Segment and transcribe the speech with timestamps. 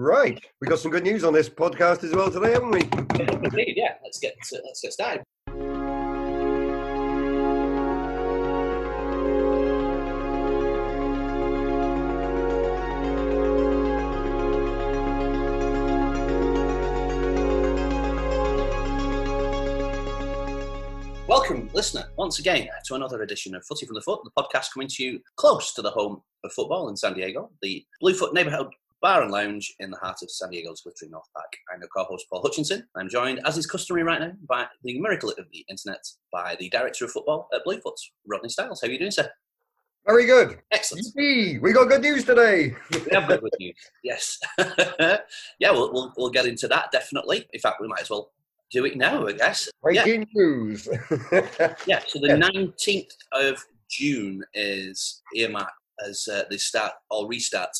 [0.00, 2.82] Right, we got some good news on this podcast as well today, haven't we?
[3.44, 3.94] Indeed, yeah.
[4.04, 5.24] Let's get let's get started.
[21.26, 24.68] Welcome, listener, once again uh, to another edition of Footy from the Foot, the podcast
[24.72, 28.68] coming to you close to the home of football in San Diego, the Bluefoot neighborhood
[29.00, 31.52] bar and lounge in the heart of San Diego's glittering North Park.
[31.72, 32.86] I'm your co-host Paul Hutchinson.
[32.96, 36.68] I'm joined, as is customary right now, by the miracle of the internet, by the
[36.70, 37.94] director of football at Bluefoot,
[38.26, 38.80] Rodney Styles.
[38.80, 39.30] How are you doing, sir?
[40.06, 40.58] Very good.
[40.72, 41.06] Excellent.
[41.16, 42.74] Yippee, we got good news today.
[42.92, 43.76] We have good news.
[44.02, 44.38] Yes.
[45.58, 47.46] yeah, we'll, we'll we'll get into that definitely.
[47.52, 48.32] In fact, we might as well
[48.72, 49.68] do it now, I guess.
[49.90, 50.04] Yeah.
[50.04, 50.88] Breaking news.
[51.86, 55.72] Yeah, so the nineteenth of June is earmarked
[56.06, 57.70] as uh, the start or restart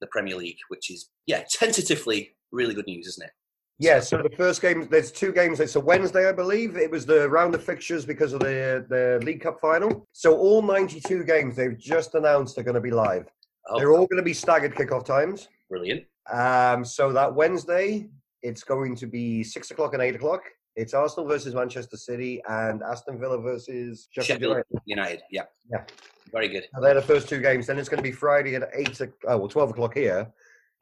[0.00, 3.32] the Premier League, which is yeah tentatively really good news, isn't it?
[3.80, 5.60] yeah, so the first game, there's two games.
[5.60, 6.76] It's a Wednesday, I believe.
[6.76, 10.04] It was the round of fixtures because of the the League Cup final.
[10.12, 13.28] So all 92 games they've just announced are going to be live.
[13.68, 15.48] Oh, They're all going to be staggered kickoff times.
[15.70, 16.04] brilliant.
[16.32, 18.08] Um, so that Wednesday,
[18.42, 20.42] it's going to be six o'clock and eight o'clock.
[20.78, 24.82] It's Arsenal versus Manchester City and Aston Villa versus Sheffield Sheffield United.
[24.86, 25.22] United.
[25.30, 25.42] Yeah.
[25.70, 25.84] Yeah.
[26.30, 26.64] Very good.
[26.80, 27.66] They're the first two games.
[27.66, 29.00] Then it's going to be Friday at eight.
[29.00, 30.28] o- Oh, well, twelve o'clock here,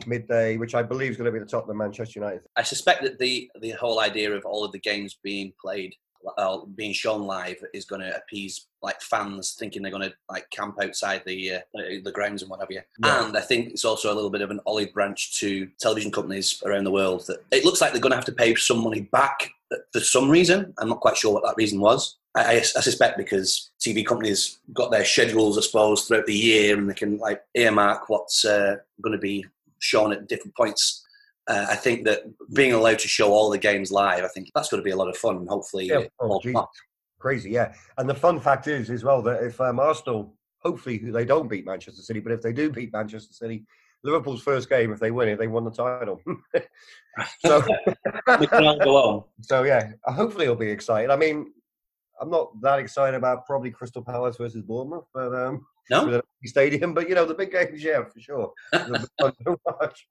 [0.07, 2.43] midday, which I believe is going to be the Tottenham Manchester United.
[2.57, 5.95] I suspect that the the whole idea of all of the games being played,
[6.37, 10.51] uh, being shown live, is going to appease like fans thinking they're going to like
[10.51, 11.61] camp outside the uh,
[12.05, 12.83] the grounds and what have you.
[13.03, 13.27] Yeah.
[13.27, 16.63] And I think it's also a little bit of an olive branch to television companies
[16.67, 19.01] around the world that it looks like they're going to have to pay some money
[19.01, 19.51] back
[19.93, 20.75] for some reason.
[20.79, 22.19] I'm not quite sure what that reason was.
[22.35, 26.77] I, I, I suspect because TV companies got their schedules, I suppose, throughout the year,
[26.77, 29.45] and they can like earmark what's uh, going to be
[29.79, 31.05] shown at different points.
[31.49, 32.23] Uh, I think that
[32.55, 34.97] being allowed to show all the games live, I think that's going to be a
[34.97, 36.41] lot of fun, and hopefully, Yeah, oh,
[37.19, 37.73] Crazy, yeah.
[37.97, 41.65] And the fun fact is, as well, that if um, Arsenal, hopefully they don't beat
[41.65, 43.65] Manchester City, but if they do beat Manchester City,
[44.05, 46.21] Liverpool's first game, if they win it, they won the title.
[47.45, 47.63] so,
[48.41, 49.25] we can all go on.
[49.43, 51.11] so yeah, hopefully it'll be exciting.
[51.11, 51.53] I mean,
[52.21, 56.95] I'm not that excited about probably Crystal Palace versus Bournemouth, but um, No, stadium.
[56.95, 58.53] But you know, the big games, yeah, for sure.
[58.73, 60.07] It'll be fun to watch.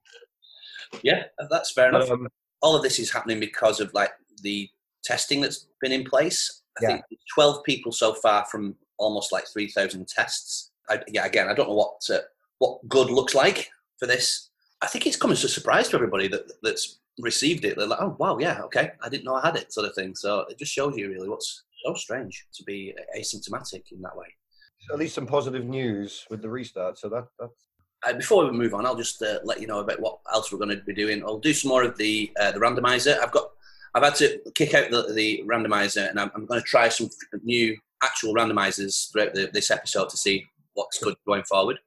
[1.02, 2.10] yeah, that's fair enough.
[2.10, 2.28] Um,
[2.62, 4.10] all of this is happening because of like
[4.42, 4.68] the
[5.04, 6.62] testing that's been in place.
[6.78, 6.88] I Yeah.
[6.88, 7.04] think
[7.34, 10.70] 12 people so far from almost like 3,000 tests.
[10.88, 12.18] I, yeah, again, I don't know what uh,
[12.58, 13.68] what good looks like
[13.98, 14.50] for this.
[14.82, 17.76] I think it's come as a surprise to everybody that that's received it.
[17.76, 20.14] They're like, oh wow, yeah, okay, I didn't know I had it, sort of thing.
[20.14, 24.26] So it just shows you really what's so strange to be asymptomatic in that way.
[24.92, 26.98] at least some positive news with the restart.
[26.98, 27.66] So that that's
[28.06, 30.58] Uh, before we move on, I'll just uh, let you know about what else we're
[30.58, 31.22] going to be doing.
[31.22, 33.18] I'll do some more of the uh, the randomizer.
[33.22, 33.46] I've got
[33.94, 37.08] I've had to kick out the, the randomizer, and I'm, I'm going to try some
[37.42, 41.78] new actual randomizers throughout the, this episode to see what's good going forward.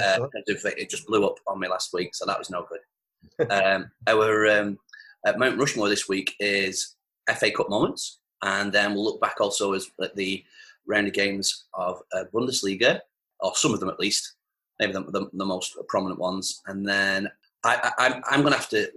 [0.00, 2.66] Uh, because of- it just blew up on me last week, so that was no
[2.68, 3.50] good.
[3.50, 4.78] um, our um,
[5.26, 6.96] at Mount Rushmore this week is
[7.36, 10.44] FA Cup moments, and then we'll look back also as at the
[10.86, 13.00] round of games of uh, Bundesliga,
[13.40, 14.34] or some of them at least,
[14.80, 17.30] maybe the, the, the most prominent ones, and then
[17.64, 18.90] I, I, I'm I'm going to have to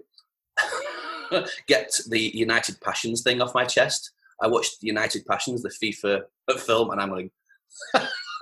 [1.68, 4.12] get the United Passions thing off my chest.
[4.42, 6.24] I watched United Passions, the FIFA
[6.60, 7.32] film, and I'm going.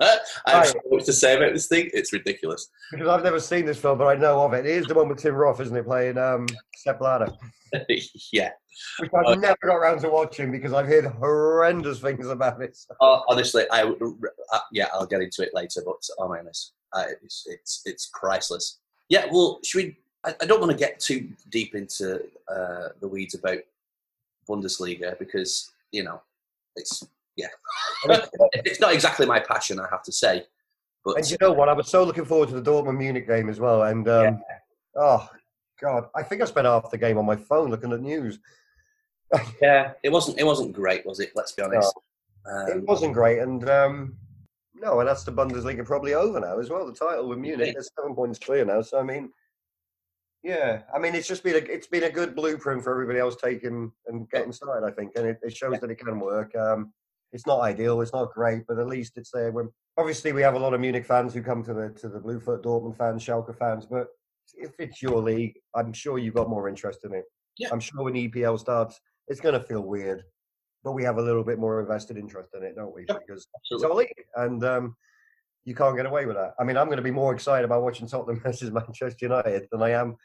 [0.00, 1.90] I have so much to say about this thing.
[1.92, 2.68] It's ridiculous.
[2.90, 4.66] Because I've never seen this film, but I know of it.
[4.66, 6.46] It is the one with Tim Roth, isn't it, playing um,
[6.76, 7.32] Sepp Blatter?
[8.32, 8.50] yeah.
[8.98, 9.34] Which I've Oh.
[9.34, 12.76] never got around to watching because I've heard horrendous things about it.
[12.76, 15.80] So- Uh, honestly, I uh, yeah, I'll get into it later.
[15.84, 18.78] But oh my goodness, uh, it's, it's it's priceless.
[19.08, 19.26] Yeah.
[19.30, 19.96] Well, should we?
[20.24, 23.58] I, I don't want to get too deep into uh, the weeds about
[24.48, 26.20] Bundesliga because you know
[26.76, 27.04] it's
[27.36, 27.48] yeah,
[28.52, 29.80] it's not exactly my passion.
[29.80, 30.44] I have to say.
[31.04, 31.68] But And you know what?
[31.68, 33.82] I was so looking forward to the Dortmund Munich game as well.
[33.82, 34.42] And um,
[34.96, 35.28] oh
[35.80, 38.38] god, I think I spent half the game on my phone looking at news.
[39.62, 41.32] yeah, it wasn't it wasn't great, was it?
[41.34, 41.92] Let's be honest.
[42.46, 44.16] Um, it wasn't great, and um,
[44.74, 46.86] no, and that's the Bundesliga probably over now as well.
[46.86, 47.72] The title with Munich, Yeah.
[47.72, 48.80] there's seven points clear now.
[48.82, 49.30] So I mean,
[50.42, 53.36] yeah, I mean it's just been a it's been a good blueprint for everybody else
[53.36, 54.86] taking and getting started.
[54.86, 55.78] I think, and it, it shows Yeah.
[55.80, 56.54] that it can work.
[56.54, 56.92] Um,
[57.34, 59.50] it's not ideal, it's not great, but at least it's there.
[59.50, 62.20] When obviously we have a lot of Munich fans who come to the to the
[62.20, 64.06] Bluefoot Dortmund fans, Schalke fans, but
[64.54, 67.24] if it's your league, I'm sure you've got more interest in it.
[67.58, 67.68] Yeah.
[67.72, 70.22] I'm sure when EPL starts, it's going to feel weird,
[70.84, 73.04] but we have a little bit more invested interest in it, don't we?
[73.08, 73.88] Yeah, Because it's absolutely.
[73.90, 74.96] our league, and um,
[75.64, 76.54] you can't get away with that.
[76.60, 79.82] I mean, I'm going to be more excited about watching Tottenham versus Manchester United than
[79.82, 80.16] I am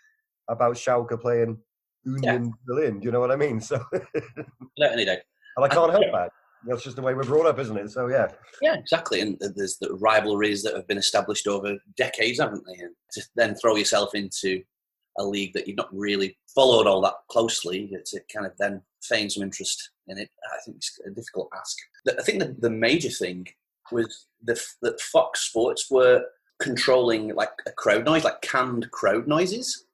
[0.48, 1.58] about Schalke playing
[2.04, 3.00] Union Berlin.
[3.00, 3.60] Do you know what I mean?
[3.62, 3.84] So,
[4.78, 5.12] Certainly do.
[5.58, 6.30] and I can't help that.
[6.66, 7.90] That's just the way we're brought up, isn't it?
[7.92, 8.28] So yeah,
[8.62, 9.22] Yeah, exactly.
[9.22, 12.84] And there's the rivalries that have been established over decades, haven't they?
[12.84, 14.62] And to then throw yourself into
[15.18, 19.30] a league that you've not really followed all that closely, to kind of then feign
[19.30, 21.78] some interest in it, I think it's a difficult ask.
[22.18, 23.48] I think the, the major thing
[23.92, 26.24] was the, that Fox Sports were
[26.62, 29.86] controlling like a crowd noise, like canned crowd noises.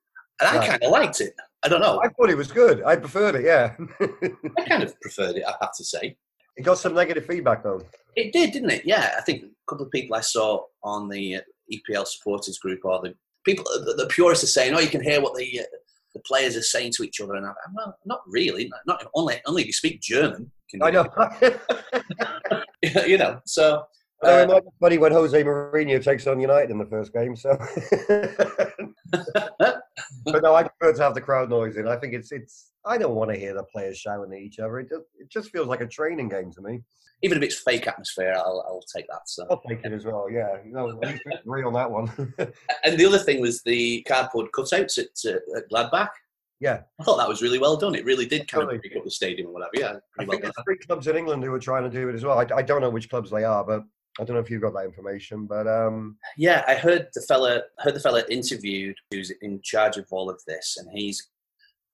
[0.41, 0.69] And I Right.
[0.71, 1.33] kind of liked it.
[1.63, 2.01] I don't know.
[2.03, 2.83] I thought it was good.
[2.83, 3.45] I preferred it.
[3.45, 3.75] Yeah,
[4.57, 6.17] I kind of preferred it, I have to say.
[6.57, 7.81] It got some negative feedback though.
[8.15, 8.83] It did, didn't it?
[8.85, 11.41] Yeah, I think a couple of people I saw on the uh,
[11.71, 13.13] EPL supporters group or the
[13.45, 15.63] people, the, the purists are saying, "Oh, you can hear what the uh,
[16.13, 18.69] the players are saying to each other," and I'm well, not really.
[18.69, 20.51] Not, not only only if you speak German.
[20.69, 21.05] Can I you, know.
[23.05, 23.39] you know.
[23.45, 23.85] So
[24.23, 27.13] So uh, it might be funny when Jose Mourinho takes on United in the first
[27.13, 27.35] game.
[27.35, 27.57] So,
[30.25, 31.87] but no, I prefer to have the crowd noise in.
[31.87, 32.71] I think it's it's.
[32.85, 34.79] I don't want to hear the players shouting at each other.
[34.79, 36.81] It just it just feels like a training game to me.
[37.23, 39.27] even if it's fake atmosphere, I'll, I'll take that.
[39.27, 39.47] So.
[39.49, 40.27] I'll take it as well.
[40.29, 42.07] Yeah, you know, we agree on that one.
[42.83, 46.09] And the other thing was the cardboard cutouts at, uh, at Gladbach.
[46.59, 47.95] yeah, I thought that was really well done.
[47.95, 48.75] It really did kind Totally.
[48.75, 49.71] of pick up the stadium or whatever.
[49.73, 52.15] Yeah, I well think there's three clubs in England who are trying to do it
[52.15, 52.37] as well.
[52.37, 53.83] I, I don't know which clubs they are, but
[54.19, 55.45] I don't know if you've got that information.
[55.45, 60.05] But um, Yeah, I heard the fella heard the fella interviewed who's in charge of
[60.11, 61.29] all of this, and he's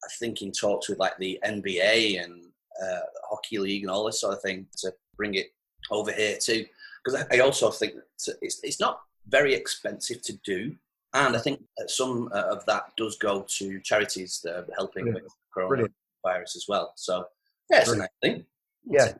[0.03, 2.43] I think in talks with like the NBA and
[2.83, 5.47] uh, hockey league and all this sort of thing to bring it
[5.89, 6.65] over here too.
[7.03, 7.95] Because I I also think
[8.41, 10.75] it's it's not very expensive to do,
[11.13, 15.25] and I think some uh, of that does go to charities that are helping Brilliant.
[15.25, 15.93] with Brilliant.
[16.25, 16.93] coronavirus as well.
[16.95, 17.25] So
[17.69, 18.45] yeah, it's a nice thing.
[18.85, 19.13] yeah,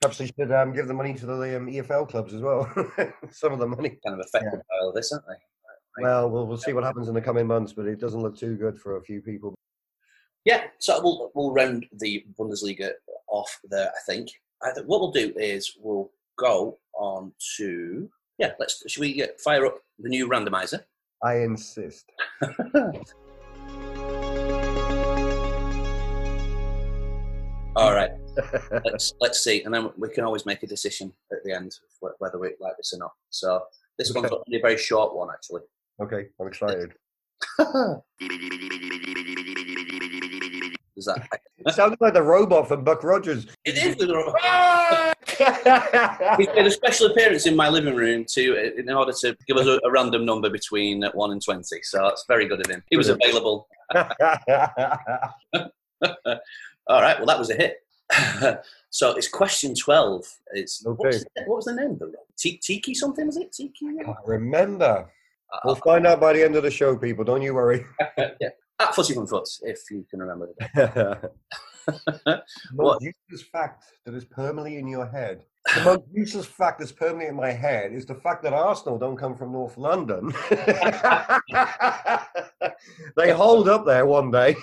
[0.00, 2.70] perhaps they should um, give the money to the um, EFL clubs as well.
[3.30, 3.98] Some of the money.
[4.04, 6.02] kind of affected by all this, aren't they?
[6.02, 8.56] Well, we'll we'll see what happens in the coming months, but it doesn't look too
[8.56, 9.54] good for a few people.
[10.44, 12.92] Yeah, so we'll we'll round the Bundesliga
[13.28, 13.88] off there.
[13.88, 14.30] I think.
[14.62, 18.08] I think what we'll do is we'll go on to
[18.38, 18.52] yeah.
[18.58, 20.84] Let's should we get, fire up the new randomizer?
[21.22, 22.10] I insist.
[27.76, 28.12] All right,
[28.84, 31.72] let's let's see, and then we can always make a decision at the end
[32.18, 33.12] whether we like this or not.
[33.30, 33.62] So
[33.98, 34.36] this one's Okay.
[34.46, 35.62] only a very short one, actually.
[36.00, 36.92] okay, I'm excited.
[40.96, 41.26] Is that
[41.58, 43.46] It sounded like the robot from Buck Rogers.
[43.64, 43.96] it is?
[43.96, 44.36] the robot.
[44.42, 45.12] Ah!
[46.38, 49.66] He made a special appearance in my living room to in order to give us
[49.66, 51.82] a, a random number between one and twenty.
[51.82, 52.82] So that's very good of him.
[52.90, 53.66] He was available.
[53.94, 54.04] All
[57.00, 57.16] right.
[57.18, 57.83] Well, that was a hit.
[58.90, 60.24] so it's question twelve.
[60.52, 62.14] It's what, was the, what was the name room?
[62.36, 63.52] Tiki something was it?
[63.52, 63.86] Tiki.
[64.04, 65.10] Can't remember.
[65.52, 67.24] Uh, We'll find out by the end of the show, people.
[67.24, 67.84] Don't you worry.
[68.18, 68.48] yeah.
[68.80, 71.30] At Footy from Foot, if you can remember the
[72.72, 75.44] most useless fact that is permanently in your head.
[75.76, 79.16] The most useless fact that's permanently in my head is the fact that Arsenal don't
[79.16, 80.34] come from North London.
[83.16, 84.56] they hold up there one day.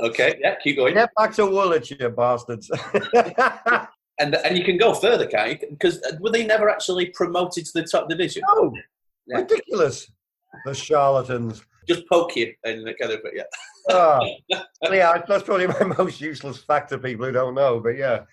[0.00, 0.38] Okay.
[0.40, 0.56] Yeah.
[0.62, 0.94] Keep going.
[0.94, 2.70] Get back to Woolwich, you bastards.
[4.20, 5.68] And and you can go further, can't you?
[5.70, 8.42] Because were they never actually promoted to the top division?
[8.46, 8.72] no,
[9.26, 9.38] Yeah.
[9.38, 10.10] ridiculous.
[10.66, 11.64] The charlatans.
[11.88, 13.44] Just poke you and kind of yeah.
[13.88, 14.20] Ah,
[14.90, 17.80] yeah, that's probably my most useless fact to people who don't know.
[17.80, 18.24] But yeah,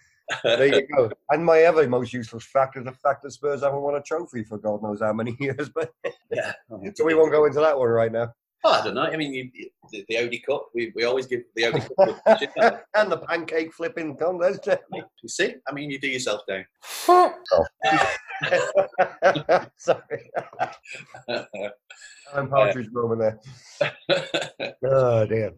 [0.44, 1.10] there you go.
[1.30, 4.44] And my other most useless fact is the fact that Spurs haven't won a trophy
[4.44, 5.70] for God knows how many years.
[5.74, 5.92] But
[6.30, 6.52] yeah.
[6.96, 8.34] so we won't go into that one right now.
[8.64, 9.04] Oh, I don't know.
[9.04, 10.68] I mean, you, you- the, the Audi Cup.
[10.76, 11.92] We, we always give the Audi Cup.
[12.00, 12.78] a push, don't we?
[12.96, 14.68] and the pancake flipping contest.
[15.24, 16.66] You see, I mean, you do yourself down.
[19.78, 20.32] Sorry,
[22.34, 23.40] I'm Partridge moment there.
[24.86, 25.54] Oh dear.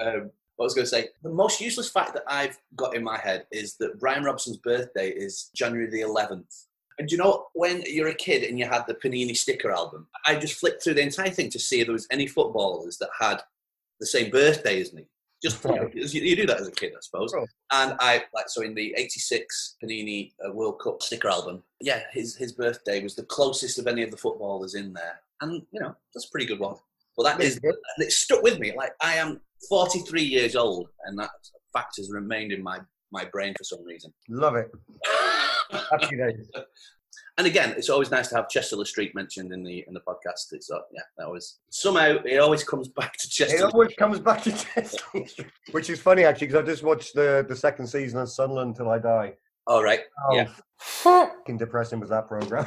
[0.00, 3.04] um, what I was going to say, the most useless fact that I've got in
[3.04, 6.64] my head is that Brian Robson's birthday is January the 11th.
[6.98, 10.08] And you know when you're a kid and you had the Panini sticker album?
[10.26, 13.10] I just flicked through the entire thing to see if there was any footballers that
[13.18, 13.40] had
[14.00, 15.06] the same birthday as me.
[15.40, 17.32] Just you, you, you do that as a kid, I suppose.
[17.72, 22.34] And I like so in the '86 Panini uh, World Cup sticker album, yeah, his
[22.34, 25.94] his birthday was the closest of any of the footballers in there, and you know
[26.12, 26.74] that's a pretty good one.
[27.16, 28.72] But that is and it stuck with me.
[28.76, 31.30] Like I am 43 years old, and that
[31.72, 32.80] fact has remained in my
[33.12, 34.12] my brain for some reason.
[34.28, 34.72] Love it.
[35.70, 36.50] Happy days.
[37.36, 40.52] And again, it's always nice to have Chester Street mentioned in the in the podcast.
[40.52, 43.56] It's uh, yeah, that was somehow it always comes back to Chester.
[43.56, 47.14] It always comes back to Chester Street, which is funny actually because I just watched
[47.14, 49.34] the the second season of Sunderland Till I Die.
[49.68, 50.48] All right, Oh, Yeah.
[50.78, 52.66] fucking depressing was that program.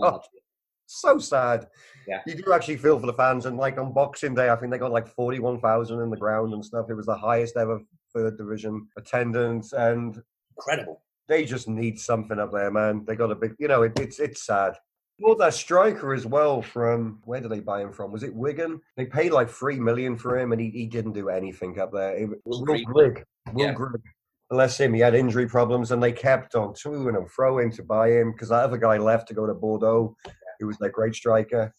[0.00, 0.20] God.
[0.86, 1.66] so sad.
[2.06, 2.20] Yeah.
[2.26, 4.78] You do actually feel for the fans, and like on Boxing Day, I think they
[4.78, 6.86] got like forty-one thousand in the ground and stuff.
[6.88, 7.80] It was the highest ever
[8.14, 10.22] third division attendance, and
[10.56, 11.02] Incredible.
[11.28, 13.04] They just need something up there, man.
[13.06, 14.74] They got a big, you know, it, it's it's sad.
[15.18, 18.10] Well, that striker as well from where did they buy him from?
[18.10, 18.80] Was it Wigan?
[18.96, 22.16] They paid like three million for him, and he, he didn't do anything up there.
[22.16, 22.64] It, Will.
[22.64, 23.14] Grigg, Will
[23.54, 23.72] Yeah.
[23.72, 24.02] Grigg.
[24.50, 28.10] Bless him, he had injury problems, and they kept on to and throwing to buy
[28.10, 30.14] him because that other guy left to go to Bordeaux,
[30.60, 31.72] who was their great striker,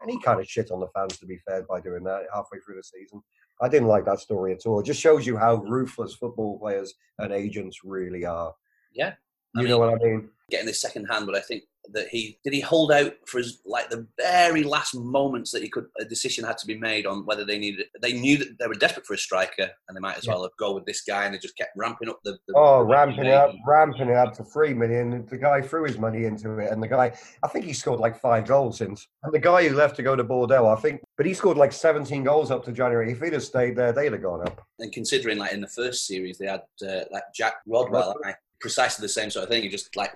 [0.00, 2.60] and he kind of shit on the fans to be fair by doing that halfway
[2.60, 3.20] through the season.
[3.60, 4.78] I didn't like that story at all.
[4.80, 8.52] It just shows you how ruthless football players and agents really are.
[8.94, 9.14] Yeah.
[9.56, 10.28] I You know what I mean?
[10.50, 13.58] Getting this second hand, but I think that he did he hold out for his
[13.66, 17.26] like the very last moments that he could a decision had to be made on
[17.26, 20.16] whether they needed they knew that they were desperate for a striker and they might
[20.16, 20.34] as Yeah.
[20.34, 22.78] well have go with this guy and they just kept ramping up the, the Oh,
[22.78, 25.26] the ramping it up, ramping it up to three million.
[25.26, 28.16] The guy threw his money into it, and the guy, I think he scored like
[28.20, 29.08] five goals since.
[29.24, 31.72] And the guy who left to go to Bordeaux, I think, but he scored like
[31.72, 33.10] 17 goals up to January.
[33.10, 34.64] If he'd have stayed there, they'd have gone up.
[34.78, 39.02] and considering like in the first series they had uh, like Jack Rodwell like, precisely
[39.02, 40.12] the same sort of thing he just like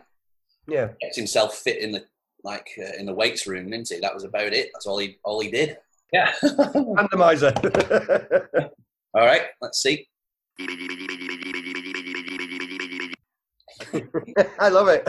[0.67, 0.89] Yeah.
[1.03, 2.05] kept himself fit in the
[2.45, 5.19] like uh, in the weights room didn't he that was about it that's all he
[5.25, 5.77] all he did
[6.13, 7.53] yeah Randomizer.
[9.15, 10.09] all right let's see
[14.59, 15.07] I love it.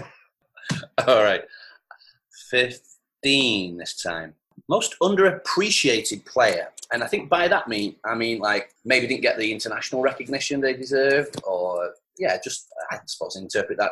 [1.07, 1.43] All right.
[2.49, 4.33] 15 this time.
[4.67, 6.69] Most underappreciated player.
[6.91, 10.59] And I think by that mean I mean like maybe didn't get the international recognition
[10.59, 13.91] they deserved or yeah, just I suppose interpret that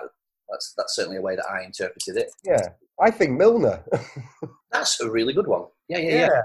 [0.50, 2.32] that's that's certainly a way that I interpreted it.
[2.44, 2.70] Yeah.
[3.02, 3.84] I think Milner.
[4.72, 5.66] That's a really good one.
[5.90, 6.28] Yeah, yeah, yeah.
[6.32, 6.42] yeah.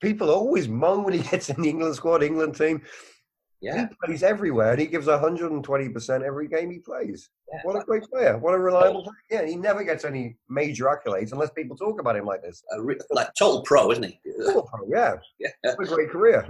[0.00, 2.82] People always moan when he gets in the England squad, England team.
[3.60, 3.88] Yeah.
[3.88, 7.30] He plays everywhere and he gives 120% every game he plays.
[7.50, 7.60] yeah.
[7.62, 8.36] What a great player.
[8.36, 9.42] What a reliable player.
[9.42, 12.62] Yeah, he never gets any major accolades unless people talk about him like this.
[12.72, 14.20] A re- like total pro, isn't he?
[14.42, 15.14] Oh, yeah.
[15.38, 15.48] Yeah.
[15.62, 16.44] What a great career.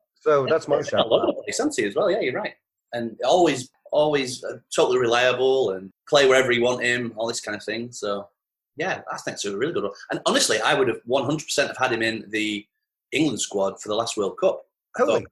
[0.20, 1.06] so that's my shout.
[1.06, 2.10] a lot of he, as well?
[2.10, 2.54] Yeah, you're right.
[2.92, 7.56] And always, always uh, totally reliable and play wherever you want him, all this kind
[7.56, 7.92] of thing.
[7.92, 8.28] So,
[8.76, 9.92] yeah, I think it's a really good one.
[10.10, 12.66] And honestly, I would have 100% have had him in the
[13.12, 14.62] England squad for the last World Cup.
[14.96, 15.20] Totally.
[15.20, 15.30] thought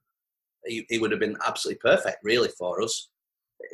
[0.66, 3.08] he, he would have been absolutely perfect, really, for us.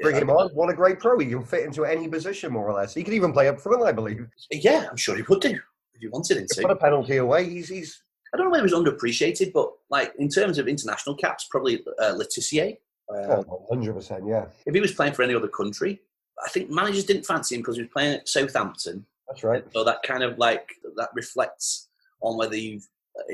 [0.02, 0.50] Bring him on.
[0.50, 1.18] What a great pro.
[1.18, 2.94] He can fit into any position, more or less.
[2.94, 4.26] He could even play up front, I believe.
[4.50, 6.62] Yeah, I'm sure he would do if he wanted him to.
[6.62, 7.48] Put a penalty away.
[7.48, 8.02] He's, he's
[8.34, 11.84] I don't know whether he was underappreciated, but like in terms of international caps, probably
[12.00, 12.76] uh, Le Tissier.
[13.08, 14.46] Uh, oh, 100%, yeah.
[14.66, 16.00] if he was playing for any other country,
[16.44, 19.06] I think managers didn't fancy him because he was playing at Southampton.
[19.28, 19.64] That's right.
[19.72, 21.88] So that kind of like that reflects
[22.20, 22.86] on whether you've,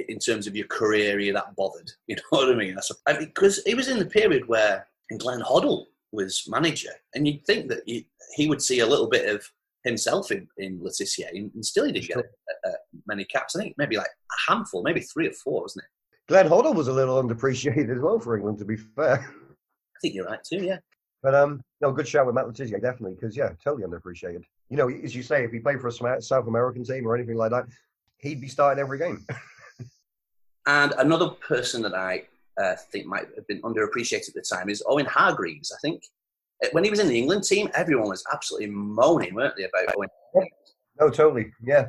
[0.09, 1.91] in terms of your career, you're that bothered.
[2.07, 2.75] You know what I mean?
[2.75, 4.87] That's I mean, because he was in the period where
[5.19, 9.29] Glenn Hoddle was manager, and you'd think that he, he would see a little bit
[9.35, 9.45] of
[9.85, 12.73] himself in, in Le Tissier, and and still he didn't get uh, uh,
[13.07, 13.57] many caps.
[13.57, 15.91] I think maybe like a handful, maybe three or four, wasn't it?
[16.29, 19.29] Glenn Hoddle was a little underappreciated as well for England, to be fair.
[20.03, 20.63] Think you're right too.
[20.63, 20.79] Yeah.
[21.23, 24.43] But um, no, good shout with Matt Le Tissier, definitely, because yeah, totally underappreciated.
[24.69, 27.37] You know, as you say, if he played for a South American team or anything
[27.37, 27.67] like that,
[28.19, 29.25] he'd be starting every game.
[30.67, 32.23] And another person that I
[32.57, 35.73] uh, think might have been underappreciated at the time is Owen Hargreaves.
[35.73, 36.05] I think
[36.65, 39.95] Uh, when he was in the England team, everyone was absolutely moaning, weren't they, about
[39.97, 40.09] Owen?
[41.01, 41.89] No, totally, yeah,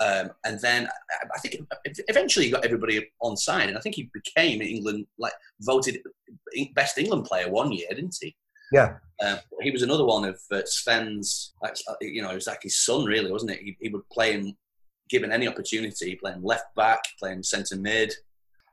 [0.00, 0.88] Um, and then
[1.34, 1.66] I- think
[2.08, 6.00] eventually he got everybody on side, and I think he became England like voted
[6.74, 8.36] best England player one year, didn't he?
[8.72, 11.70] yeah, Um, he was another one of uh, Sven's, uh,
[12.02, 13.60] you know, it was like his son, really, wasn't it?
[13.60, 14.56] He, he would play him,
[15.08, 18.12] given any opportunity, playing left back, playing centre mid.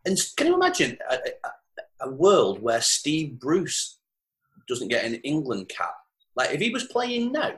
[0.06, 3.98] And can you imagine a, a, a world where Steve Bruce
[4.68, 5.96] doesn't get an England cap?
[6.36, 7.52] Like, if he was playing now,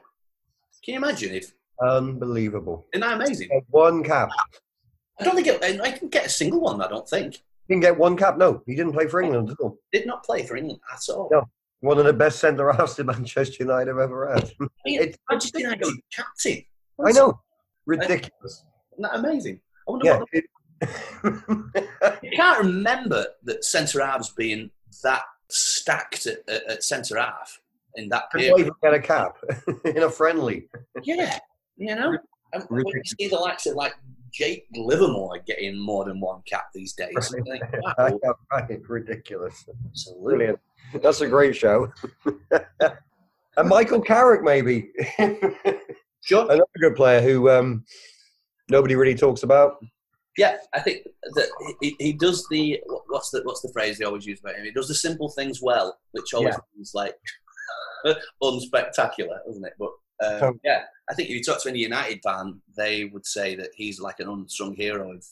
[0.84, 2.88] can you imagine if, unbelievable.
[2.94, 3.50] isn't that amazing?
[3.70, 4.30] One cap.
[5.20, 7.42] I don't think it, I can get a single one, I don't think.
[7.68, 8.38] Didn't get one cap.
[8.38, 9.78] No, he didn't play for England at all.
[9.92, 11.30] Did not play for England at all.
[11.32, 11.44] No.
[11.82, 14.52] One of the best centre halves that Manchester United have ever had.
[14.62, 16.64] I mean, Manchester United captain.
[17.06, 17.40] I know,
[17.86, 18.64] ridiculous.
[18.94, 19.60] Isn't that amazing?
[19.88, 20.30] I wonder Yeah, what
[20.82, 24.72] I can't remember that centre halves being
[25.04, 27.60] that stacked at, at, at centre half
[27.96, 29.38] in that Didn't even get a cap
[29.86, 30.68] in a friendly.
[31.04, 31.38] Yeah,
[31.78, 32.18] you know.
[32.54, 33.94] And when you see the likes of like
[34.34, 37.48] Jake Livermore getting more than one cap these days, think,
[37.98, 39.66] I wow, know, right, ridiculous.
[39.90, 40.36] absolutely.
[40.36, 40.60] Brilliant.
[41.02, 41.92] That's a great show.
[42.52, 44.92] and Michael Carrick, maybe.
[46.22, 46.44] Sure.
[46.44, 47.86] Another good player who um,
[48.70, 49.78] nobody really talks about.
[50.38, 51.48] Yeah, I think that
[51.80, 54.66] he, he does the what's the what's the phrase they always use about him?
[54.66, 56.60] He does the simple things well, which always Yeah.
[56.76, 57.16] means like
[58.44, 59.74] unspectacular, doesn't it?
[59.80, 59.92] But
[60.24, 63.56] Um, So- yeah, I think if you talk to any United fan, they would say
[63.56, 65.26] that he's like an unsung hero of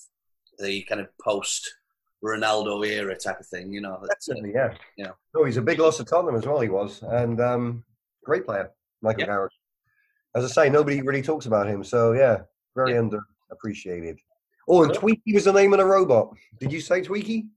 [0.60, 1.70] the kind of post
[2.24, 3.72] Ronaldo era type of thing.
[3.72, 4.74] You know, uh, Definitely, yeah.
[4.98, 5.12] Yeah.
[5.36, 6.60] Oh, he's a big loss to Tottenham as well.
[6.62, 7.84] He was, and um,
[8.24, 9.26] great player, Michael Yeah.
[9.28, 9.52] Carrick.
[10.36, 11.84] As I say, nobody really talks about him.
[11.84, 12.44] So yeah,
[12.76, 13.02] very Yeah.
[13.02, 14.18] underappreciated.
[14.68, 16.34] Oh, and Twiki was the name of the robot.
[16.60, 17.48] Did you say Twiki?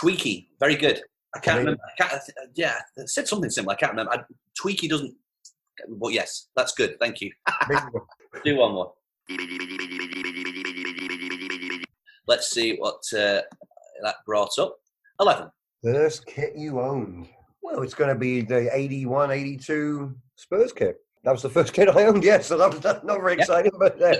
[0.00, 1.02] Twiki, very good.
[1.36, 1.80] I can't remember.
[1.84, 2.18] I can't, I
[2.54, 3.74] yeah, it said something similar.
[3.74, 4.12] I can't remember.
[4.12, 4.24] I,
[4.60, 5.14] Twiki doesn't.
[5.88, 6.98] But yes, that's good.
[7.00, 7.30] Thank you.
[8.44, 8.92] Do one more.
[12.26, 13.42] Let's see what uh,
[14.02, 14.76] that brought up.
[15.20, 15.48] 11.
[15.82, 17.28] First kit you owned.
[17.62, 20.96] Well, it's going to be the 81, 82 Spurs kit.
[21.22, 22.46] That was the first kit I owned, yes.
[22.46, 23.40] So that was not very Yeah.
[23.42, 24.16] exciting, but uh,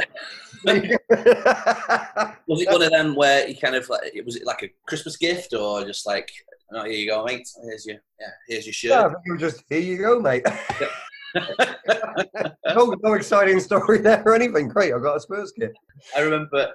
[2.47, 4.71] Was it one of them where you kind of like, it was it like a
[4.87, 6.31] Christmas gift or just like,
[6.73, 7.47] oh, here you go, mate.
[7.65, 9.19] Here's your, yeah, here's your yeah, shirt.
[9.27, 10.47] you just here you go, mate.
[11.35, 14.69] no, no exciting story there or anything.
[14.69, 15.73] Great, I got a Spurs kit.
[16.17, 16.71] I remember, uh,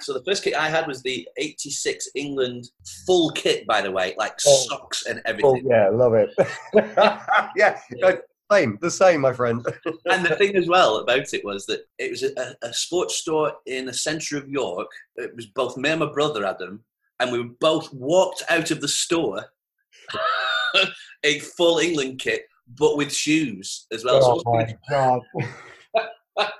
[0.00, 2.70] so the first kit I had was the 86 England
[3.06, 4.64] full kit, by the way, like Oh.
[4.68, 5.62] socks and everything.
[5.64, 6.30] Oh yeah, love it.
[7.56, 8.18] yeah, no,
[8.50, 9.64] same, the same, my friend.
[10.06, 13.52] and the thing as well about it was that it was a, a sports store
[13.66, 14.88] in the centre of York.
[15.16, 16.84] It was both me and my brother Adam,
[17.20, 19.44] and we both walked out of the store
[21.24, 22.42] a full England kit,
[22.78, 24.20] but with shoes as well.
[24.22, 25.20] oh So my god.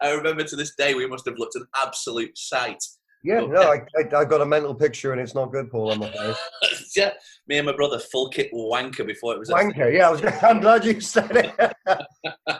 [0.00, 2.82] I remember to this day we must have looked an absolute sight.
[3.24, 5.92] Yeah, no, I, I, I got a mental picture and it's not good, Paul.
[5.92, 6.34] I'm afraid.
[6.96, 7.10] yeah,
[7.46, 9.48] me and my brother full kit wanker before it was.
[9.48, 11.54] a Wanker, yeah, I was, I'm glad you said it.
[11.86, 12.06] At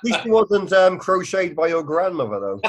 [0.04, 2.60] least it wasn't um, crocheted by your grandmother, though.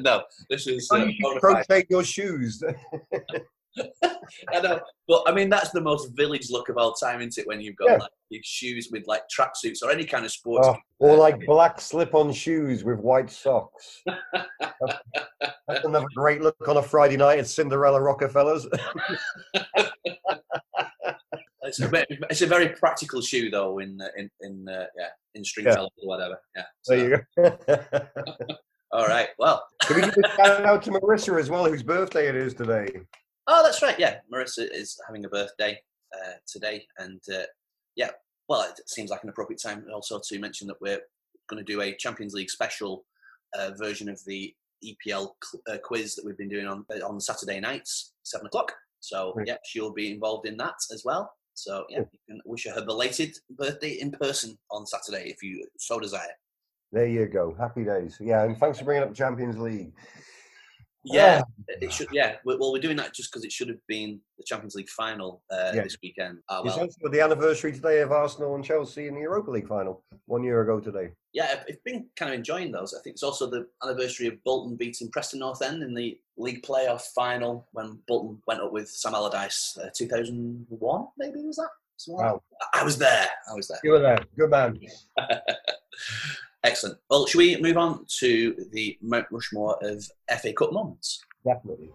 [0.00, 0.88] no, this is.
[0.90, 1.66] Uh, you should bona fide.
[1.66, 2.62] crochet your shoes.
[4.52, 7.46] I know, but I mean that's the most village look of all time, isn't it?
[7.46, 7.96] When you've got Yeah.
[7.98, 10.66] like your shoes with like tracksuits or any kind of sports.
[10.68, 14.02] Oh, or like black slip-on shoes with white socks.
[14.06, 14.48] That's,
[15.68, 18.66] that's another great look on a Friday night at Cinderella Rockefellers.
[21.66, 25.08] It's a, ve- it's a very practical shoe though, in uh, in in uh, yeah
[25.34, 26.38] in Stringfellow or whatever.
[26.54, 26.62] Yeah.
[26.86, 27.58] there you go.
[28.92, 29.28] all right.
[29.38, 29.66] Well.
[29.82, 32.88] Can we give a shout out to Marissa as well, whose birthday it is today?
[33.46, 33.98] Oh, that's right.
[33.98, 35.78] Yeah, Marissa is having a birthday
[36.14, 37.42] uh, today, and uh,
[37.96, 38.10] yeah,
[38.48, 41.00] well, it seems like an appropriate time also to mention that we're
[41.48, 43.04] going to do a Champions League special
[43.54, 44.54] uh, version of the
[44.84, 48.72] EPL cl- uh, quiz that we've been doing on uh, on Saturday nights, seven o'clock.
[49.00, 49.46] So Right.
[49.46, 51.30] yeah, she'll be involved in that as well.
[51.52, 55.66] So yeah, you can wish her her belated birthday in person on Saturday if you
[55.78, 56.32] so desire.
[56.92, 57.54] There you go.
[57.58, 58.16] Happy days.
[58.20, 59.92] Yeah, and thanks for bringing up Champions League.
[61.04, 62.08] Yeah, it should.
[62.12, 64.88] Yeah, well, well, we're doing that just because it should have been the Champions League
[64.88, 65.82] final uh, Yeah.
[65.82, 66.38] this weekend.
[66.48, 70.02] Ah, It's also the anniversary today of Arsenal and Chelsea in the Europa League final,
[70.26, 71.10] one year ago today.
[71.34, 72.94] yeah, I've- been kind of enjoying those.
[72.94, 76.62] I think it's also the anniversary of Bolton beating Preston North End in the league
[76.62, 79.76] playoff final when Bolton went up with Sam Allardyce.
[79.82, 81.68] Uh, 2001, maybe was that?
[82.08, 82.42] Wow.
[82.72, 83.28] I was there.
[83.50, 83.78] I was there.
[83.84, 84.18] You were there.
[84.38, 84.80] Good man.
[86.64, 86.98] Excellent.
[87.10, 91.22] Well, should we move on to the Mount Rushmore of FA Cup moments?
[91.44, 91.90] Definitely.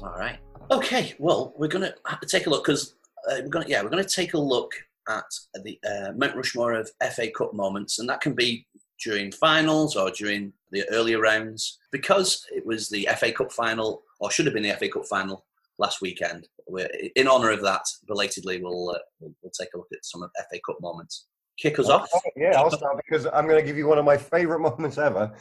[0.00, 0.38] All right.
[0.70, 1.14] Okay.
[1.18, 1.94] Well, we're gonna
[2.28, 2.94] take a look because
[3.28, 4.72] uh, we're gonna yeah we're gonna take a look
[5.08, 5.24] at
[5.64, 8.64] the uh, Mount Rushmore of FA Cup moments, and that can be
[9.02, 14.30] during finals or during the earlier rounds because it was the FA Cup final or
[14.30, 15.44] should have been the FA Cup final
[15.78, 16.48] last weekend.
[16.66, 20.22] We're, in honour of that, belatedly, we'll, uh, we'll we'll take a look at some
[20.22, 21.26] of FA Cup moments.
[21.58, 22.08] Kick us off.
[22.36, 25.32] Yeah, I'll start because I'm going to give you one of my favourite moments ever.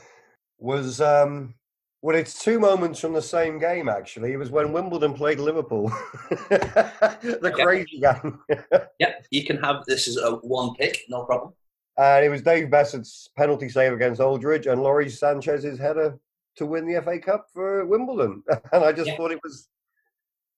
[0.60, 1.56] Was um,
[2.02, 3.89] well, it's two moments from the same game.
[3.89, 5.89] Actually, it was when Wimbledon played Liverpool.
[6.50, 8.39] the crazy game,
[9.00, 11.54] Yeah, you can have this is a one pick, no problem.
[11.98, 16.17] and it was Dave Beasant's penalty save against Aldridge and Lawrie Sanchez's header
[16.58, 18.43] to win the FA Cup for Wimbledon.
[18.72, 19.17] And I just Yeah.
[19.17, 19.67] thought it was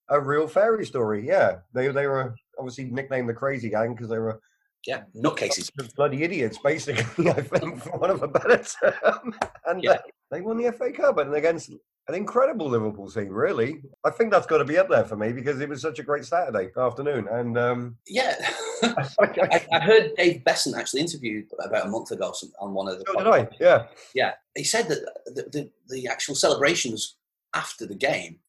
[0.09, 1.25] a real fairy story.
[1.27, 4.39] Yeah, they they were obviously nicknamed the Crazy Gang because they were
[4.85, 5.69] Yeah, nutcases.
[5.95, 7.29] bloody idiots, basically.
[7.29, 9.33] I think, for one of a better term.
[9.65, 9.91] And Yeah.
[9.91, 9.97] uh,
[10.31, 11.69] they won the FA Cup and against
[12.07, 13.29] an incredible Liverpool team.
[13.29, 15.97] Really, I think that's got to be up there for me because it was such
[15.99, 17.27] a great Saturday afternoon.
[17.31, 18.35] And um, Yeah.
[18.83, 23.05] I, I heard Dave Beasant actually interviewed about a month ago on one of the.
[23.07, 23.47] so did I.
[23.59, 27.15] Yeah, Yeah, he said that the, the, the actual celebrations
[27.53, 28.39] after the game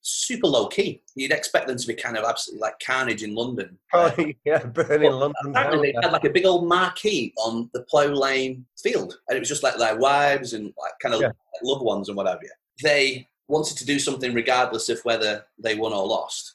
[0.00, 1.02] super low key.
[1.14, 3.78] You'd expect them to be kind of absolutely like carnage in London.
[3.94, 4.12] oh,
[4.44, 5.34] yeah, burning London.
[5.50, 9.40] Apparently, they had like a big old marquee on the Plough Lane field, and it
[9.40, 11.30] was just like their wives and like kind of Yeah.
[11.62, 12.40] loved ones and whatever.
[12.82, 16.54] They wanted to do something regardless of whether they won or lost.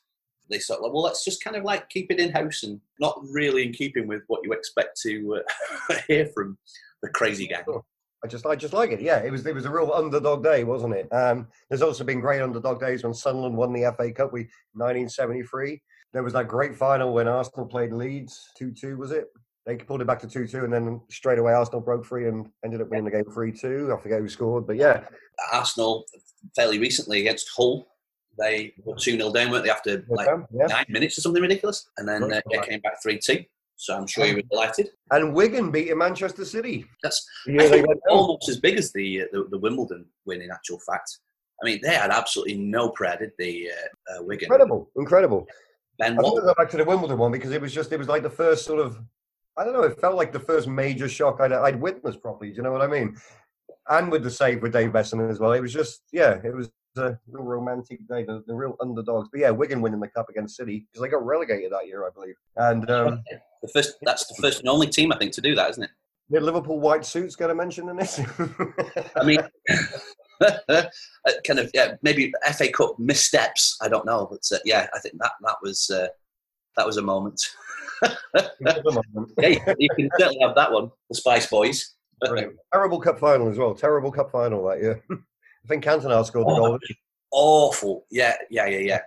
[0.49, 2.79] they sort of like, well, let's just kind of like keep it in house and
[2.99, 5.41] not really in keeping with what you expect to
[5.89, 6.57] uh, hear from
[7.03, 7.63] the crazy gang.
[8.27, 8.99] I just, I just like it.
[8.99, 11.07] Yeah, it was, it was a real underdog day, wasn't it?
[11.13, 14.33] Um, there's also been great underdog days when Sunderland won the FA Cup.
[14.33, 15.81] We 1973.
[16.11, 19.27] There was that great final when Arsenal played Leeds, two-two, was it?
[19.65, 22.81] They pulled it back to two-two, and then straight away Arsenal broke free and ended
[22.81, 23.95] up winning the game three-two.
[23.97, 25.05] I forget who scored, but yeah,
[25.53, 26.03] Arsenal
[26.53, 27.87] fairly recently against Hull.
[28.37, 30.67] They were 2 0 down, weren't they, after like yeah.
[30.67, 31.89] nine minutes or something ridiculous?
[31.97, 33.43] And then uh, yeah, came back 3 2.
[33.77, 34.89] So I'm sure you were delighted.
[35.11, 36.85] And Wigan beating Manchester City.
[37.03, 38.17] That's The I year they think went down.
[38.17, 41.19] almost as big as the, uh, the the Wimbledon win, in actual fact.
[41.61, 44.45] I mean, they had absolutely no prayer, did the uh, uh, Wigan?
[44.45, 45.47] Incredible, incredible.
[45.99, 47.91] Ben I want to Watt, go back to the Wimbledon one because it was just,
[47.91, 48.99] it was like the first sort of,
[49.57, 52.51] I don't know, it felt like the first major shock I'd, I'd witnessed properly.
[52.51, 53.15] Do you know what I mean?
[53.89, 55.53] And with the save with Dave Beasant as well.
[55.53, 59.29] It was just, yeah, it was a real romantic day, the, the real underdogs.
[59.31, 62.09] But yeah, Wigan winning the cup against City because they got relegated that year, I
[62.13, 62.35] believe.
[62.55, 63.23] And um,
[63.61, 65.89] the first, that's the first and only team, I think, to do that, isn't it?
[66.31, 68.19] did Liverpool white suits get a mention in this?
[69.15, 69.39] I mean,
[70.41, 70.83] uh,
[71.45, 73.77] kind of, yeah, maybe FA Cup missteps.
[73.81, 76.07] I don't know, but uh, yeah, I think that that was uh,
[76.75, 77.41] that was a moment.
[78.03, 80.91] yeah, you can certainly have that one.
[81.09, 81.93] The Spice Boys.
[82.19, 82.55] Brilliant.
[82.73, 83.75] Terrible cup final as well.
[83.75, 85.03] Terrible cup final that year.
[85.11, 86.79] I think Cantona scored the Oh, goal.
[87.31, 88.05] Awful.
[88.09, 89.01] Yeah, yeah, yeah, yeah.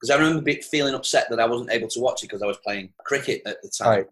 [0.00, 2.56] Because I remember feeling upset that I wasn't able to watch it because I was
[2.58, 3.88] playing cricket at the time.
[3.90, 4.06] Right.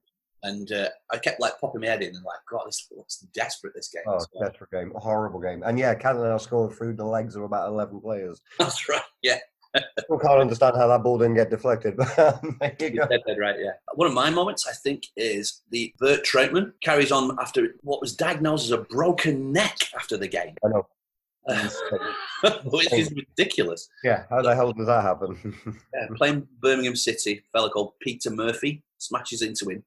[0.45, 3.73] And uh, I kept like popping my head in and like, God, this looks desperate.
[3.75, 4.03] This game.
[4.07, 4.93] Oh, So- desperate game.
[4.95, 5.63] A horrible game.
[5.65, 8.41] And yeah, Cantona scored through the legs of about 11 players.
[8.59, 9.03] That's right.
[9.23, 9.39] Yeah,
[9.99, 11.97] Still can't understand how that ball didn't get deflected.
[12.17, 12.17] But
[12.79, 13.07] there you go.
[13.07, 13.57] dead, dead right.
[13.59, 13.73] Yeah.
[13.95, 18.15] One of my moments, I think, is the Bert Trautmann carries on after what was
[18.15, 20.87] diagnosed as a broken neck after the game, I know.
[22.65, 23.89] which is ridiculous.
[24.05, 25.37] Yeah, how the hell does that happen?
[25.95, 29.83] Yeah, playing Birmingham City, a fella called Peter Murphy smashes into him.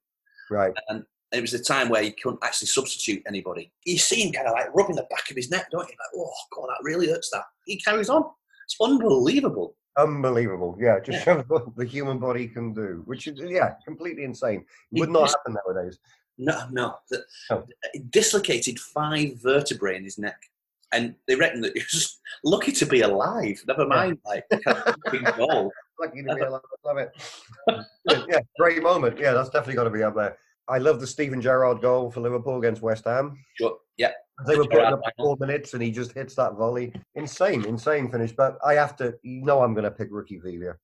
[0.50, 0.74] right.
[0.90, 3.72] and it was a time where you couldn't actually substitute anybody.
[3.86, 5.96] You see him kind of like rubbing the back of his neck, don't you?
[5.98, 7.30] Like, oh god, that really hurts.
[7.32, 8.24] That he carries on.
[8.66, 9.76] It's unbelievable.
[9.98, 10.76] Unbelievable.
[10.80, 11.36] Yeah, just Yeah.
[11.36, 14.66] shows what the human body can do, which is, yeah, completely insane.
[14.92, 16.00] Would not happen nowadays.
[16.38, 17.24] No, no, the,
[17.94, 20.42] it dislocated five vertebrae in his neck,
[20.94, 23.62] and they reckon that was just lucky to be alive.
[23.68, 25.72] Never mind, like kind of fucking goal.
[26.00, 26.62] Lucky to be alive.
[26.84, 27.12] Love it.
[28.28, 29.20] yeah, great moment.
[29.20, 30.36] Yeah, that's definitely got to be up there.
[30.68, 33.38] I love the Steven Gerrard goal for Liverpool against West Ham.
[33.56, 33.78] Sure.
[33.98, 34.12] Yeah,
[34.48, 36.94] They were putting up four minutes and he just hits that volley.
[37.16, 38.32] Insane, insane finish.
[38.32, 40.76] But I have to, you know, I'm going to pick Ricky Villa.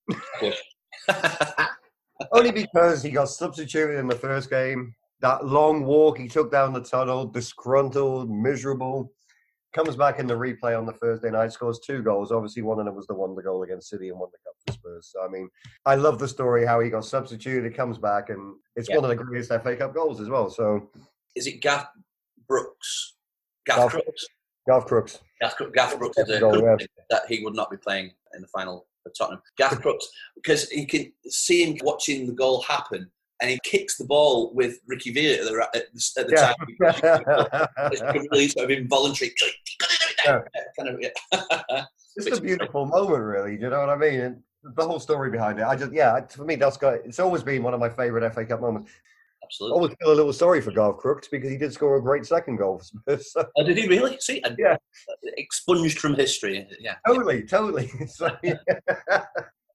[2.31, 4.93] Only because he got substituted in the first game.
[5.21, 9.11] That long walk he took down the tunnel, disgruntled, miserable.
[9.73, 12.31] Comes back in the replay on the Thursday night, scores two goals.
[12.31, 14.55] Obviously, one of them was the one the goal against City and won the cup
[14.65, 15.11] for Spurs.
[15.13, 15.49] So, I mean,
[15.85, 18.95] I love the story how he got substituted, It comes back, and it's Yeah.
[18.95, 20.49] one of the greatest FA Cup goals as well.
[20.49, 20.89] So,
[21.35, 21.87] Is it Gaff
[22.47, 23.15] Brooks?
[23.65, 24.25] Gaff Gaff- Crooks.
[24.67, 25.19] Gaff Crooks.
[25.41, 26.75] Gaff, Gaff Brooks is a Goal, yeah.
[27.09, 29.41] that he would not be playing in the final for Tottenham.
[29.57, 34.05] Gaff Crooks, because you can see him watching the goal happen, and he kicks the
[34.05, 37.67] ball with Ricky Villa at the, at the, at the time.
[37.91, 38.11] It's Yeah.
[38.31, 39.33] really sort of involuntary.
[40.25, 40.43] Kind
[40.89, 41.09] of, yeah.
[42.15, 43.55] it's a beautiful moment, really.
[43.57, 44.19] Do you know what I mean?
[44.21, 44.43] And
[44.75, 45.63] the whole story behind it.
[45.65, 46.95] I just, yeah, for me, that's got.
[47.05, 48.91] It's always been one of my favourite FA Cup moments.
[49.41, 49.75] I Absolutely.
[49.75, 52.57] always feel a little sorry for Garth Crooks because he did score a great second
[52.57, 53.17] goal for.
[53.19, 54.17] So, Oh, did he really?
[54.19, 54.75] See, Yeah.
[55.37, 56.67] expunged from history.
[56.81, 56.95] Yeah.
[57.07, 57.89] totally, totally.
[58.07, 58.55] So, yeah.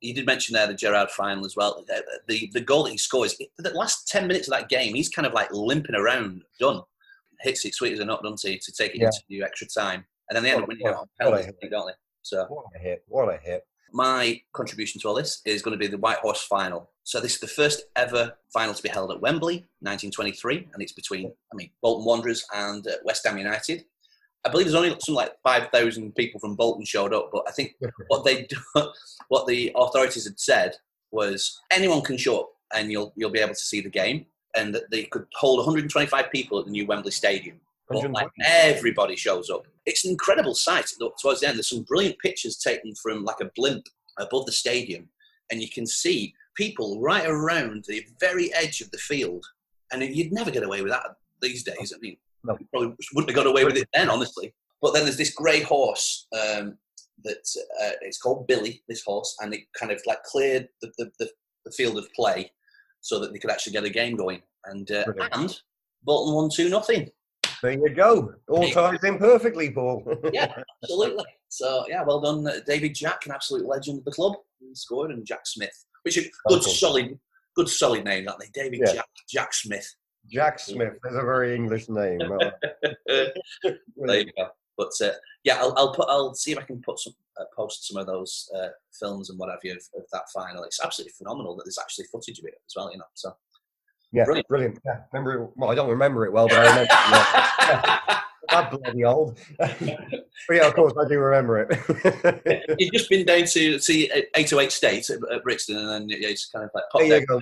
[0.03, 1.85] You did mention there the Gerrard final as well.
[2.27, 5.27] The, the, goal that he scores, the last 10 minutes of that game, he's kind
[5.27, 6.83] of like limping around, done.
[7.41, 9.11] Hits it sweet as a nut, doesn't he, to take it Yeah.
[9.31, 10.05] into extra time.
[10.29, 11.55] And then they end up winning it on What penalties, hit.
[11.55, 11.93] I think, don't they?
[12.23, 13.05] So What a hit!
[13.07, 13.65] What a hit!
[13.95, 16.91] my contribution to all this is going to be the White Horse final.
[17.05, 20.93] So this is the first ever final to be held at Wembley, 1923, and it's
[20.93, 23.85] between, I mean, Bolton Wanderers and uh, West Ham United.
[24.44, 27.76] I believe there's only something like 5,000 people from Bolton showed up, but I think
[28.09, 28.42] what they
[28.74, 28.90] do,
[29.28, 30.74] what the authorities had said
[31.12, 34.26] was anyone can show up and you'll you'll be able to see the game,
[34.57, 37.61] and that they could hold 125 people at the new Wembley Stadium.
[37.88, 39.66] But like everybody shows up.
[39.85, 40.87] It's an incredible sight.
[41.20, 43.87] Towards the end, there's some brilliant pictures taken from like a blimp
[44.18, 45.09] above the stadium,
[45.50, 49.44] and you can see people right around the very edge of the field,
[49.92, 51.92] and you'd never get away with that these days.
[51.94, 52.59] I mean, No.
[52.72, 54.55] probably wouldn't have got away with it then, honestly.
[54.81, 56.76] But then there's this grey horse um,
[57.24, 57.44] that
[57.83, 58.83] uh, it's called Billy.
[58.88, 61.31] This horse, and it kind of like cleared the, the, the,
[61.64, 62.50] the field of play
[63.00, 64.42] so that they could actually get a game going.
[64.64, 65.57] And uh, and
[66.02, 67.11] Bolton won two nothing.
[67.62, 68.35] There you go.
[68.48, 70.05] All ties in perfectly, Paul.
[70.33, 70.52] Yeah,
[70.83, 71.24] absolutely.
[71.48, 74.35] So yeah, well done, uh, David Jack, an absolute legend of the club.
[74.59, 75.85] He scored, and Jack Smith.
[76.02, 77.18] Which is good, solid,
[77.55, 78.48] good, solid name, aren't they?
[78.52, 78.94] David Yeah.
[78.94, 79.87] Jack, Jack Smith.
[80.29, 80.95] Jack Smith.
[81.03, 82.21] That's a very English name.
[83.97, 84.49] There you go.
[84.77, 85.13] But uh,
[85.45, 86.09] yeah, I'll, I'll put.
[86.09, 89.39] I'll see if I can put some uh, post some of those uh, films and
[89.39, 90.65] what have you of, of that final.
[90.65, 92.91] It's absolutely phenomenal that there's actually footage of it as well.
[92.91, 93.37] You know, so
[94.13, 94.49] yeah, Brilliant.
[94.49, 94.79] brilliant.
[94.85, 95.45] Yeah, remember?
[95.45, 96.89] It, well, I don't remember it well, but I remember.
[96.93, 99.39] yeah, that bloody old.
[99.59, 99.81] but
[100.51, 102.77] yeah, of course, I do remember it.
[102.79, 106.65] You've just been down to see 808 State at, at Brixton, and then it's kind
[106.65, 107.39] of like there you go.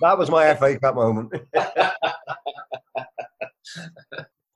[0.00, 1.32] That was my FA Cup moment.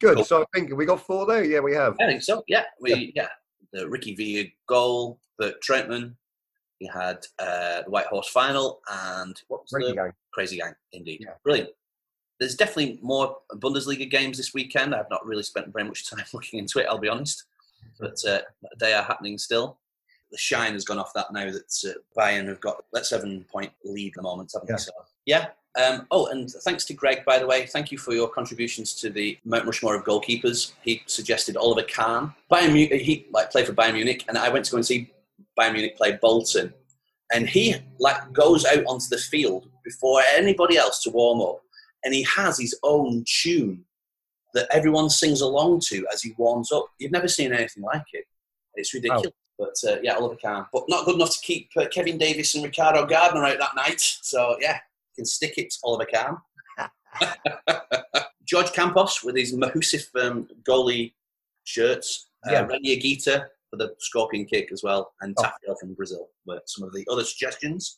[0.01, 0.17] Good.
[0.17, 0.25] Cool.
[0.25, 1.45] So I think we got four there.
[1.45, 1.97] Yeah, we have.
[2.01, 2.43] I think so.
[2.49, 3.29] Yeah, we yeah.
[3.73, 6.15] The Ricky Villa goal, Bert Trautmann.
[6.81, 10.13] We had uh, the White Horse final, and what was Ricky the gang.
[10.33, 10.73] Crazy Gang?
[10.93, 11.35] Indeed, Yeah.
[11.45, 11.71] brilliant.
[12.39, 14.95] There's definitely more Bundesliga games this weekend.
[14.95, 16.87] I've not really spent very much time looking into it.
[16.89, 17.45] I'll be honest,
[17.99, 18.41] but uh,
[18.79, 19.79] they are happening still.
[20.33, 23.73] The shine has gone off that now that uh, Bayern have got that seven point
[23.85, 24.77] lead at the moment, haven't Yeah.
[24.77, 24.83] they?
[24.83, 24.93] So
[25.27, 25.49] yeah.
[25.81, 27.67] Um, oh, and thanks to Greg, by the way.
[27.67, 30.73] Thank you for your contributions to the Mount Rushmore of goalkeepers.
[30.83, 32.35] He suggested Oliver Kahn.
[32.51, 35.13] Bayern, Mu- he like played for Bayern Munich, and I went to go and see
[35.59, 36.75] Bayern Munich play Bolton,
[37.33, 41.61] and he like goes out onto the field before anybody else to warm up,
[42.05, 43.85] and he has his own tune
[44.55, 46.87] that everyone sings along to as he warms up.
[46.99, 48.25] You've never seen anything like it.
[48.75, 49.33] It's ridiculous.
[49.59, 50.67] But uh, yeah, Oliver Kahn.
[50.73, 54.01] But not good enough to keep uh, Kevin Davies and Ricardo Gardner out that night.
[54.01, 54.79] So yeah,
[55.21, 56.37] can stick it, Oliver Kahn.
[58.47, 61.13] George Campos with his Mahusif um, goalie
[61.65, 62.31] shirts.
[62.47, 62.67] Uh, Yeah.
[62.67, 65.13] René Higuita for the scorpion kick as well.
[65.21, 65.43] And Oh.
[65.43, 67.97] Taffarel from Brazil were some of the other suggestions.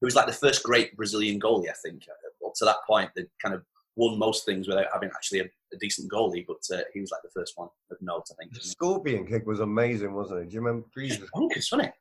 [0.00, 2.02] Who was like the first great Brazilian goalie, I think.
[2.08, 3.62] Uh, Up to that point, they kind of
[3.96, 7.22] won most things without having actually a, a decent goalie, but uh, he was like
[7.22, 8.52] the first one of note, I think.
[8.54, 10.48] The scorpion kick was amazing, wasn't it?
[10.48, 10.86] Do you remember?
[10.96, 11.28] Jesus.
[11.34, 11.94] bonkers, wasn't it?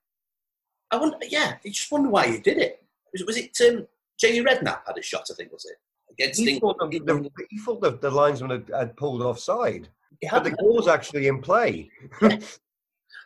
[0.91, 2.83] I wonder, yeah, I just wonder why he did it.
[3.13, 3.87] Was, was it um,
[4.21, 5.77] Jamie Redknapp had a shot, I think, was it?
[6.13, 6.75] Against He England.
[6.79, 10.51] thought, the, the, he thought the, the linesman had, had pulled offside, He but the
[10.51, 11.89] goal was actually in play.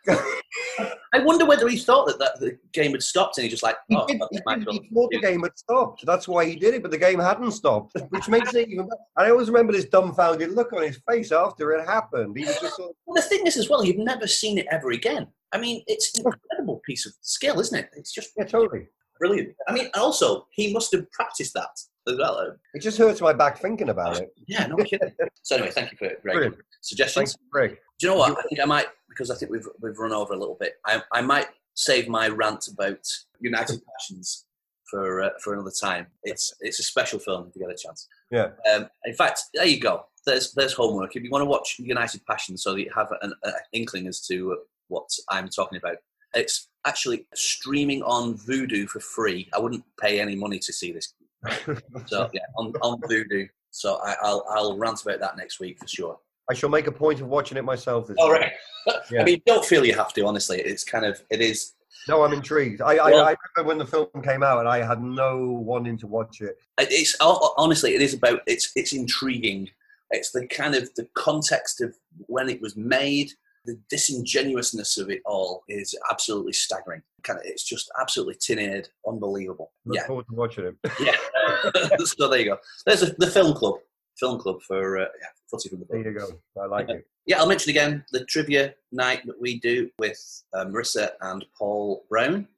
[0.08, 3.76] I wonder whether he thought that, that the game had stopped and he just like,
[3.88, 4.74] He, oh, did, he, did, goal.
[4.74, 6.06] he thought the game had stopped.
[6.06, 9.00] That's why he did it, but the game hadn't stopped, which makes it even better.
[9.16, 12.36] I always remember this dumbfounded look on his face after it happened.
[12.38, 14.66] He was just sort of, Well, the thing is, as well, you've never seen it
[14.70, 15.26] ever again.
[15.52, 17.90] I mean, it's an incredible piece of skill, isn't it?
[17.96, 18.86] It's just yeah, totally.
[19.18, 19.54] Brilliant.
[19.68, 21.70] I mean, also, he must have practiced that
[22.08, 22.56] as well.
[22.74, 24.32] It just hurts my back thinking about it.
[24.48, 25.12] Yeah, no kidding.
[25.42, 26.22] so anyway, thank you for Greg.
[26.22, 26.56] Brilliant.
[26.80, 27.32] Suggestions?
[27.32, 27.78] Thanks, Greg.
[27.98, 28.38] Do you know what?
[28.38, 30.74] I think I might because I think we've we've run over a little bit.
[30.86, 33.00] I I might save my rant about
[33.40, 34.44] United Passions
[34.90, 36.06] for uh, for another time.
[36.22, 38.06] It's it's a special film if you get a chance.
[38.30, 38.50] Yeah.
[38.72, 40.06] Um, in fact, there you go.
[40.26, 41.16] There's there's homework.
[41.16, 44.20] If you want to watch United Passions, so that you have an, an inkling as
[44.26, 45.96] to what I'm talking about,
[46.34, 49.48] it's actually streaming on Vudu for free.
[49.54, 51.12] I wouldn't pay any money to see this.
[52.06, 53.48] So yeah, on on Vudu.
[53.70, 56.18] So I, I'll I'll rant about that next week for sure.
[56.50, 58.06] I shall make a point of watching it myself.
[58.06, 58.32] This All
[59.10, 59.20] Yeah.
[59.20, 60.24] I mean, don't feel you have to.
[60.24, 61.72] Honestly, it's kind of it is.
[62.08, 62.80] No, I'm intrigued.
[62.80, 65.98] I, I, Well- I remember when the film came out, and I had no wanting
[65.98, 66.56] to watch it.
[66.78, 68.40] It's oh, oh, honestly, it is about.
[68.46, 69.68] It's it's intriguing.
[70.10, 71.96] It's the kind of the context of
[72.26, 73.30] when it was made.
[73.66, 77.02] The disingenuousness of it all is absolutely staggering.
[77.22, 79.72] Kind of, it's just absolutely tin-eared, unbelievable.
[79.84, 80.76] Look Yeah, forward to watching it.
[81.00, 81.96] yeah.
[82.04, 82.58] so there you go.
[82.86, 83.74] There's a, the film club.
[84.16, 86.28] Film club for uh, yeah, footy from the There you go.
[86.60, 87.06] I like it.
[87.26, 90.18] Yeah, I'll mention again the trivia night that we do with
[90.54, 92.48] uh, Marissa and Paul Brown.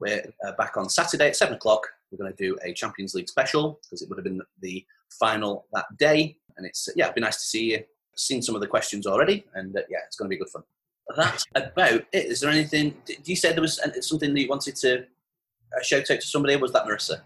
[0.00, 1.86] We're uh, back on Saturday at seven o'clock.
[2.10, 4.84] We're going to do a Champions League special because it would have been the
[5.18, 6.36] final that day.
[6.56, 7.84] And it's yeah, it'd be nice to see you.
[8.18, 10.62] Seen some of the questions already, and uh, yeah, it's going to be good fun.
[11.16, 12.06] That's about it.
[12.12, 12.94] Is there anything?
[13.06, 16.56] Did you say there was something that you wanted to uh, shout out to somebody?
[16.56, 17.20] Was that Marissa?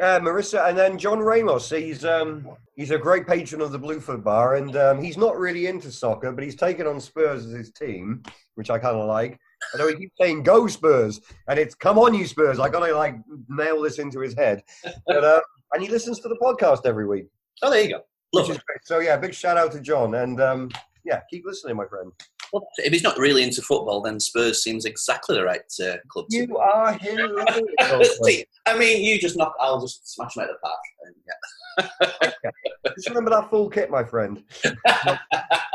[0.00, 1.68] Uh, Marissa, and then John Ramos.
[1.70, 5.66] He's um, he's a great patron of the Bluefoot Bar, and um, he's not really
[5.66, 8.22] into soccer, but he's taken on Spurs as his team,
[8.54, 9.38] which I kind of like.
[9.74, 12.94] I know he keeps saying "Go Spurs," and it's "Come on, you Spurs!" I gotta
[12.94, 13.16] like
[13.48, 14.62] nail this into his head.
[15.08, 15.40] But uh,
[15.72, 17.26] and he listens to the podcast every week,
[17.62, 18.02] Oh, there you go.
[18.34, 18.84] Is great.
[18.84, 20.70] So yeah, big shout out to John, and um,
[21.04, 22.12] yeah, keep listening, my friend.
[22.52, 26.28] Well, if he's not really into football, then Spurs seems exactly the right uh, club
[26.30, 28.18] to You are hilarious.
[28.22, 29.54] See, I mean, you just knock.
[29.60, 30.80] I'll just smash them out of the park.
[31.04, 31.34] And, yeah.
[32.96, 34.42] Just remember that full kit, my friend.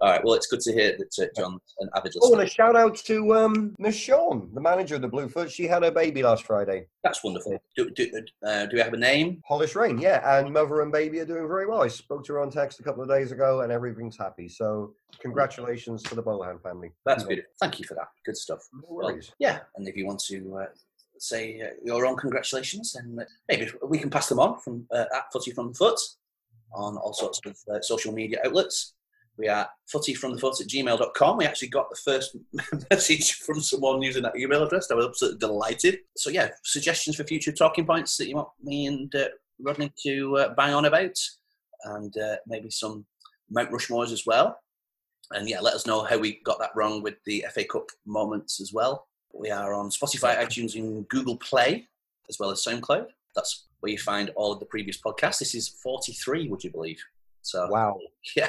[0.00, 0.24] All right.
[0.24, 2.96] Well, it's good to hear that uh, John's an avid Oh, and a shout out
[2.96, 5.50] to um, Miss Sean, the manager of the Bluefoot.
[5.50, 6.86] She had her baby last Friday.
[7.02, 7.58] That's wonderful.
[7.76, 8.10] Do, do,
[8.46, 9.40] uh, do we have a name?
[9.46, 11.82] Hollis Rain, yeah, and mother and baby are doing very well.
[11.82, 14.48] I spoke to her on text a couple of days ago, and everything's happy.
[14.48, 16.92] So congratulations to the Bohan family.
[17.06, 17.50] That's beautiful.
[17.60, 18.08] Thank you for that.
[18.24, 18.60] Good stuff.
[18.72, 20.66] No Well, yeah, and if you want to uh,
[21.18, 25.04] say uh, your own congratulations, then uh, maybe we can pass them on from uh,
[25.14, 25.98] at Footy from the Foot
[26.74, 28.94] on all sorts of uh, social media outlets.
[29.36, 31.38] We are footyfromthefoot at gmail.com.
[31.38, 32.36] We actually got the first
[32.90, 34.90] message from someone using that email address.
[34.90, 35.98] I was absolutely delighted.
[36.16, 39.28] So, yeah, suggestions for future talking points that you want me and uh,
[39.60, 41.18] Rodney to uh, bang on about,
[41.84, 43.06] and uh, maybe some
[43.50, 44.58] Mount Rushmores as well.
[45.32, 48.60] And yeah, let us know how we got that wrong with the FA Cup moments
[48.60, 49.08] as well.
[49.32, 51.88] We are on Spotify, iTunes, and Google Play,
[52.28, 53.06] as well as SoundCloud.
[53.34, 55.40] That's where you find all of the previous podcasts.
[55.40, 56.98] This is 43, would you believe?
[57.42, 57.98] So, Wow.
[58.36, 58.48] yeah.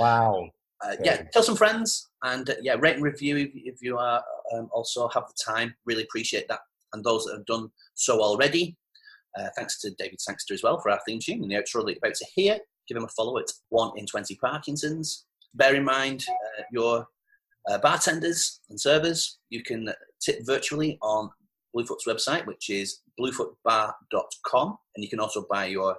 [0.00, 0.50] Wow.
[0.84, 1.22] Uh, Yeah.
[1.32, 4.20] tell some friends and uh, yeah, rate and review if, if you are
[4.52, 5.72] um, also have the time.
[5.86, 6.58] Really appreciate that.
[6.92, 8.76] And those that have done so already,
[9.38, 11.92] uh, thanks to David Sangster as well for our theme tune and the outro that
[11.92, 12.58] you're about to hear.
[12.88, 15.24] Give him a follow at one in twenty Parkinson's.
[15.54, 17.06] Bear in mind uh, your
[17.70, 19.38] uh, bartenders and servers.
[19.50, 19.88] You can
[20.20, 21.30] tip virtually on
[21.76, 25.96] Bluefoot's website, which is bluefootbar.com, and you can also buy your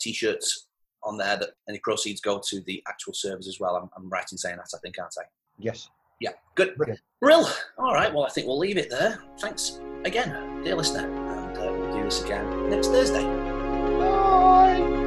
[0.00, 0.68] t-shirts
[1.04, 3.76] on there that any proceeds go to the actual service as well.
[3.76, 5.24] I'm, I'm right in saying that, I think, aren't I?
[5.58, 5.88] Yes.
[6.20, 6.76] Yeah, good.
[6.76, 7.00] Brilliant.
[7.20, 7.48] Brill.
[7.78, 9.20] All right, well, I think we'll leave it there.
[9.40, 13.22] Thanks again, dear listener, and uh, we'll do this again next Thursday.
[13.98, 14.97] Bye.